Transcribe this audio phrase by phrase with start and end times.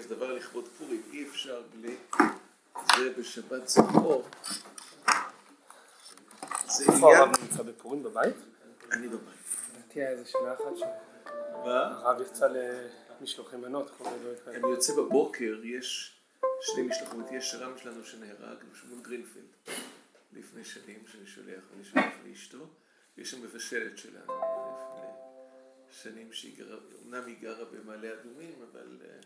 [0.00, 1.96] יש דבר לכבוד פורים, אי אפשר בלי
[2.96, 4.28] זה בשבת זכור.
[6.66, 8.34] זה איפה הרב נמצא בפורים בבית?
[8.92, 9.36] אני בבית.
[9.74, 10.82] לדעתי היה איזה שנה אחת ש...
[11.64, 11.82] מה?
[11.82, 12.48] הרב יצא
[13.20, 13.90] למשלוחי מנות,
[14.46, 16.20] אני יוצא בבוקר, יש
[16.60, 19.46] שני משלוחים, יש רם שלנו שנהרג, שמעון גרינפילד,
[20.32, 22.66] לפני שנים, שאני שולח, ואני שולח לאשתו,
[23.18, 25.08] ויש שם מבשלת שלנו, לפני
[25.90, 26.76] שנים שהיא גרה,
[27.06, 29.20] אמנם היא גרה במעלה אדומים, אבל, אה,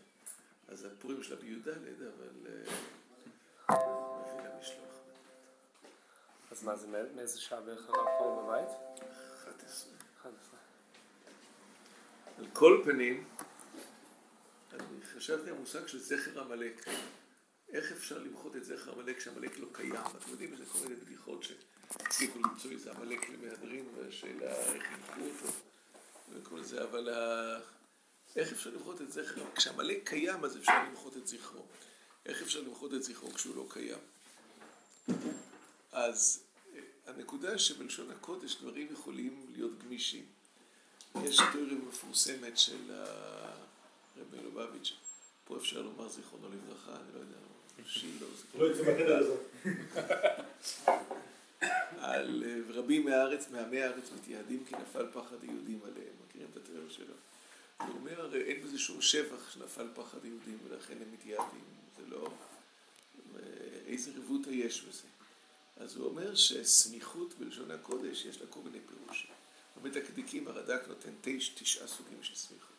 [0.67, 2.75] אז הפורים שלה בי"ד, אבל אה,
[3.69, 4.95] מביא לה משלוח.
[6.51, 8.69] אז מה זה, מאיזה שעה בערך הרב פה בבית?
[9.35, 9.91] 11.
[10.21, 10.59] 11.
[12.37, 13.27] על כל פנים,
[14.73, 16.85] אני חשבתי על המושג של זכר עמלק.
[17.69, 19.95] איך אפשר למחות את זכר עמלק כשעמלק לא קיים?
[19.95, 25.53] אתם יודעים, יש כל מיני בדיחות שהצליחו למצוא איזה עמלק למהדרין, והשאלה איך ימחו אותו
[26.33, 27.09] וכל זה, אבל
[28.35, 29.41] איך אפשר למחות את זכר?
[29.55, 31.61] כשעמלק קיים אז אפשר למחות את זכרו.
[32.25, 33.99] איך אפשר למחות את זכרו כשהוא לא קיים?
[35.91, 36.43] אז
[36.75, 40.25] אה, הנקודה שבלשון הקודש דברים יכולים להיות גמישים.
[41.23, 44.93] יש תיאוריה מפורסמת של הרב מלובביץ',
[45.45, 47.37] פה אפשר לומר זיכרונו לברכה, אני לא יודע,
[47.87, 49.35] שילה, לא יוצא מהחדר הזה.
[51.97, 56.89] על אה, רבים מהארץ, מעמי הארץ מתייעדים כי נפל פחד היהודים עליהם, מכירים את התיאוריה
[56.89, 57.13] שלו?
[57.77, 61.63] הוא אומר, אין בזה שום שבח שנפל פחד היהודים ולכן הם מתייעדים,
[61.97, 62.29] זה לא...
[63.87, 65.07] איזה רבותא יש בזה.
[65.77, 69.29] אז הוא אומר שסמיכות בלשון הקודש יש לה כל מיני פירושים.
[69.81, 72.75] במדקדקים הרד"ק נותן תש, תשעה סוגים של סמיכות.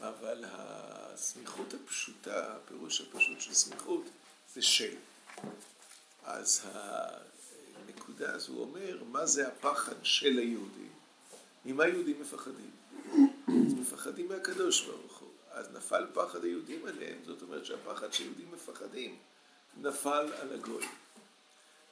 [0.00, 4.04] אבל הסמיכות הפשוטה, הפירוש הפשוט של סמיכות,
[4.54, 4.94] זה של.
[6.24, 6.66] אז
[7.74, 10.92] הנקודה הזו אומר, מה זה הפחד של היהודים?
[11.64, 12.70] ממה יהודים מפחדים?
[13.88, 15.28] מפחדים מהקדוש ברוך הוא.
[15.50, 19.18] אז נפל פחד היהודים עליהם, זאת אומרת שהפחד שיהודים מפחדים
[19.76, 20.86] נפל על הגוי.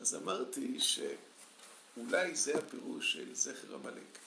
[0.00, 4.18] אז אמרתי שאולי זה הפירוש של זכר עמלק.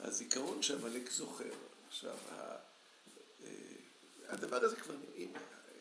[0.00, 1.54] הזיכרון שעמלק זוכר.
[1.88, 2.56] עכשיו, אה,
[4.28, 4.94] הדבר הזה כבר,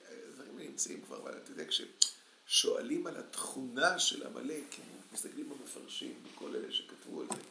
[0.10, 4.76] הדברים נמצאים כבר, אבל אתה יודע, כששואלים על התכונה של עמלק,
[5.14, 7.42] מסתכלים במפרשים, בכל אלה שכתבו על זה,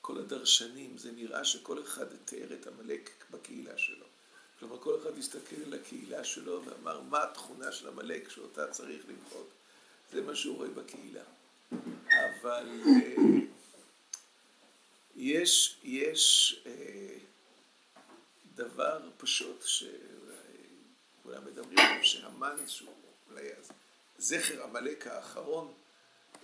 [0.00, 4.06] כל הדרשנים, זה נראה שכל אחד תיאר את עמלק בקהילה שלו.
[4.58, 9.48] כלומר, כל אחד הסתכל על הקהילה שלו ואמר, מה התכונה של עמלק שאותה צריך למחות?
[10.12, 11.22] זה מה שהוא רואה בקהילה.
[12.10, 13.14] אבל אה,
[15.16, 17.16] יש, יש אה,
[18.54, 22.92] דבר פשוט שכולם מדברים עליו, שהמן, שהוא
[23.30, 23.48] אולי
[24.18, 25.83] זכר עמלק האחרון, אה,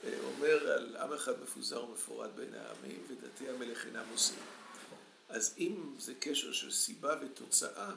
[0.04, 4.38] אומר על עם אחד מפוזר ומפורד בין העמים, ודתי המלך אינם עושים.
[5.28, 7.92] אז אם זה קשר של סיבה ותוצאה,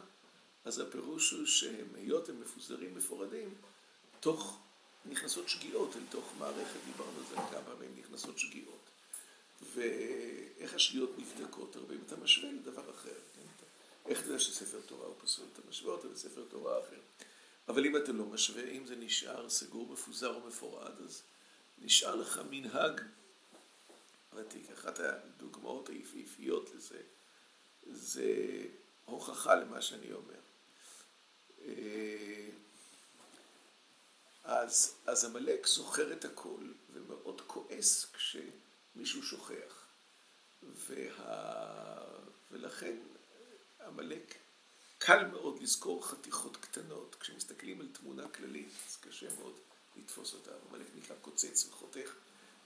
[0.65, 3.53] אז הפירוש הוא שהם, היות הם מפוזרים מפורדים,
[4.19, 4.59] תוך
[5.05, 8.89] נכנסות שגיאות אל תוך מערכת, דיברנו על זה כמה, והן נכנסות שגיאות.
[9.73, 13.65] ואיך השגיאות נבדקות הרבה, אם אתה משווה לדבר אחר, כן?
[14.05, 16.99] איך אתה יודע שספר תורה הוא פסול, אתה משווה אותו לספר תורה אחר.
[17.67, 21.23] אבל אם אתה לא משווה, אם זה נשאר סגור, מפוזר או מפורד, אז
[21.83, 23.01] נשאר לך מנהג
[24.33, 24.71] ותיק.
[24.71, 27.01] אחת הדוגמאות היפהפיות לזה,
[27.83, 28.25] זה
[29.05, 30.39] הוכחה למה שאני אומר.
[31.61, 32.49] אה,
[34.43, 39.87] אז, אז עמלק זוכר את הכל ומאוד כועס כשמישהו שוכח.
[40.63, 42.03] וה...
[42.51, 42.97] ולכן
[43.85, 44.37] עמלק
[44.97, 47.15] קל מאוד לזכור חתיכות קטנות.
[47.19, 49.59] כשמסתכלים על תמונה כללית אז קשה מאוד
[49.95, 50.51] לתפוס אותה.
[50.69, 52.13] עמלק נקרא קוצץ וחותך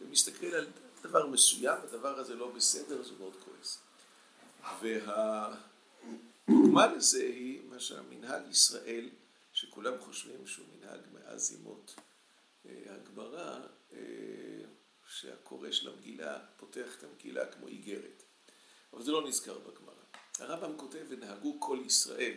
[0.02, 0.68] ומסתכל על
[1.02, 3.80] דבר מסוים, הדבר הזה לא בסדר, הוא מאוד כועס.
[4.82, 9.10] והדוגמה לזה היא מה שהמנהג ישראל
[9.54, 11.96] שכולם חושבים שהוא מנהג מאז ימות
[12.66, 13.60] אה, הגמרא,
[13.94, 14.00] אה,
[15.08, 18.24] שהקורא של המגילה פותח את המגילה כמו איגרת.
[18.94, 19.94] אבל זה לא נזכר בגמרא.
[20.40, 22.34] הרמב"ם כותב, ונהגו כל ישראל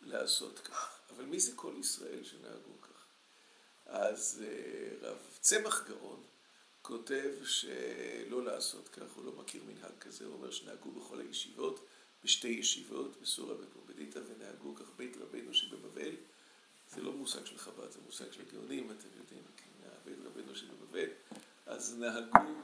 [0.00, 1.00] לעשות כך.
[1.10, 2.97] אבל מי זה כל ישראל שנהגו כך?
[3.88, 6.22] אז אה, רב צמח גאון
[6.82, 11.86] כותב שלא לעשות כך, הוא לא מכיר מנהג כזה, הוא אומר שנהגו בכל הישיבות,
[12.24, 16.14] בשתי ישיבות, בסורה ופומבדיתא, ונהגו כך בית רבנו שבבבל.
[16.90, 21.08] זה לא מושג של חב"ד, זה מושג של גאונים, אתם יודעים, כי מהבית רבנו שבבבל,
[21.66, 22.54] אז נהגו,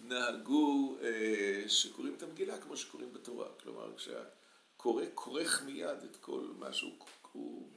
[0.00, 6.72] נהגו אה, שקוראים את המגילה כמו שקוראים בתורה, כלומר כשהקורא כורך מיד את כל מה
[6.72, 6.92] שהוא
[7.32, 7.68] הוא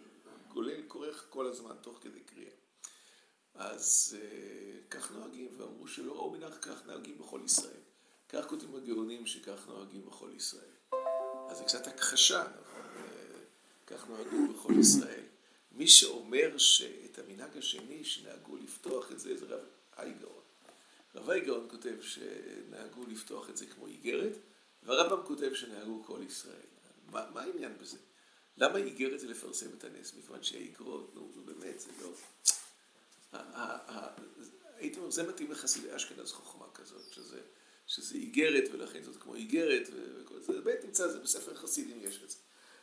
[0.48, 2.63] גולל, כורך כל הזמן תוך כדי קריאה.
[3.56, 7.82] אז אה, כך נוהגים, ואמרו שלא ראו מנהג כך נוהגים בכל ישראל.
[8.30, 10.74] כך כותבים הגאונים שכך נוהגים בכל ישראל.
[11.50, 12.82] אז זה קצת הכחשה, נכון?
[13.88, 15.24] כך נוהגו בכל ישראל.
[15.72, 19.66] מי שאומר שאת המנהג השני שנהגו לפתוח את זה, זה רב
[19.98, 20.44] אייגרון.
[21.16, 24.38] רב אייגרון כותב שנהגו לפתוח את זה כמו איגרת,
[24.84, 26.66] והרמב"ם כותב שנהגו כל ישראל.
[27.12, 27.98] מה, מה העניין בזה?
[28.58, 30.14] למה איגרת זה לפרסם את הנס?
[30.14, 32.10] מכיוון שהאיגרות, נו, נו באמת, זה לא...
[34.84, 37.40] הייתי אומר, זה מתאים לחסידי אשכנז חוכמה כזאת, שזה,
[37.88, 42.30] שזה איגרת ולכן זאת כמו איגרת, וכל זה, באמת נמצא, זה בספר חסידים יש את
[42.30, 42.38] זה.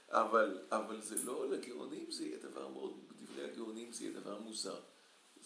[0.09, 4.81] אבל, אבל זה לא, לגאונים זה יהיה דבר מאוד, בדברי הגאונים זה יהיה דבר מוזר.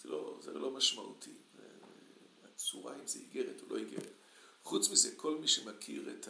[0.01, 1.33] זה לא, זה לא משמעותי.
[2.43, 4.11] הצורה אם זה איגרת או לא איגרת.
[4.63, 6.27] חוץ מזה, כל מי שמכיר את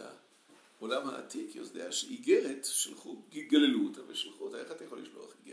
[0.79, 4.57] העולם העתיק יודע שאיגרת, שלחו, גללו אותה ושלחו אותה.
[4.57, 5.44] איך אתה יכול לשלוח איגרת?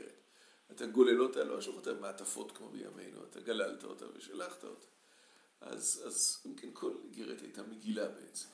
[0.82, 4.86] אתה גולל אותה, לא שלחו אותה במעטפות כמו בימינו, אתה גללת אותה ושלחת אותה.
[5.60, 8.48] אז, אז אם כן, כל איגרת הייתה מגילה בעצם.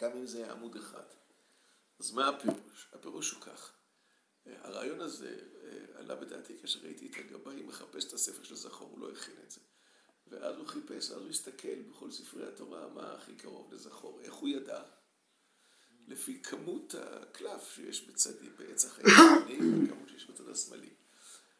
[0.00, 1.04] גם אם זה היה עמוד אחד.
[1.98, 2.88] אז מה הפירוש?
[2.92, 3.72] הפירוש הוא כך.
[4.46, 5.38] הרעיון הזה
[5.94, 9.50] עלה בדעתי כאשר ראיתי את הגבאי מחפש את הספר של זכור, הוא לא הכין את
[9.50, 9.60] זה.
[10.26, 14.20] ואז הוא חיפש, אז הוא הסתכל בכל ספרי התורה מה הכי קרוב לזכור.
[14.20, 14.82] איך הוא ידע?
[16.08, 20.90] לפי כמות הקלף שיש בצדי, בעץ החיים וכמות שיש בצד השמאלי.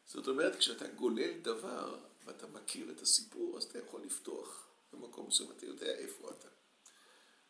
[0.08, 5.50] זאת אומרת, כשאתה גולל דבר, ואתה מכיר את הסיפור, אז אתה יכול לפתוח במקום מסוים,
[5.56, 6.48] אתה יודע איפה אתה.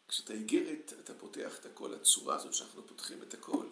[0.09, 3.67] כשאתה איגרת, אתה פותח את הכל, הצורה הזאת שאנחנו פותחים את הכל,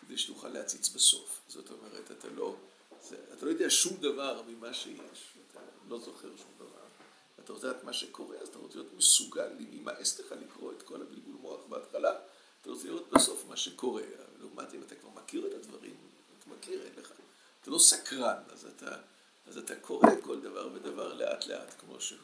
[0.00, 1.40] כדי שתוכל להציץ בסוף.
[1.48, 2.56] זאת אומרת, אתה לא,
[3.02, 6.82] זה, אתה לא יודע שום דבר ממה שיש, אתה לא זוכר שום דבר.
[7.40, 10.82] אתה רוצה לדעת מה שקורה, אז אתה רוצה להיות מסוגל, אם ימאס לך לקרוא את
[10.82, 12.18] כל הבלבול מוח בהתחלה,
[12.60, 14.02] אתה רוצה לראות בסוף מה שקורה.
[14.40, 15.96] לעומת אם אתה כבר מכיר את הדברים,
[16.38, 17.12] אתה מכיר, אין לך.
[17.62, 18.96] אתה לא סקרן, אז אתה,
[19.46, 22.18] אז אתה קורא כל דבר ודבר לאט לאט כמו שהוא.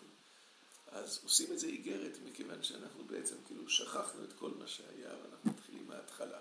[0.86, 5.50] אז עושים את זה איגרת, מכיוון שאנחנו בעצם כאילו שכחנו את כל מה שהיה, ואנחנו
[5.50, 6.38] מתחילים מההתחלה.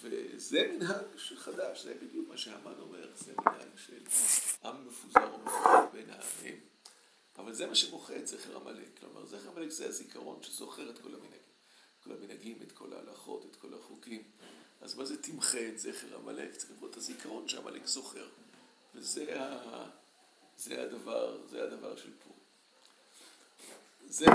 [0.00, 1.04] וזה מנהג
[1.36, 4.02] חדש, זה בדיוק מה שהמן אומר, זה מנהג של
[4.64, 6.60] עם מפוזר ומפוזר בין העמים.
[7.38, 8.98] אבל זה מה שמוחה את זכר עמלק.
[9.00, 11.38] כלומר, זכר עמלק זה הזיכרון שזוכר את כל המנהגים.
[12.04, 14.22] כל המנהגים, את כל ההלכות, את כל החוקים.
[14.80, 16.56] אז מה זה תמחה את זכר עמלק?
[16.56, 18.28] צריך לראות את הזיכרון שעמלק זוכר.
[18.94, 19.88] וזה ה...
[20.56, 22.38] זה הדבר, זה הדבר של פורים.
[24.08, 24.26] זה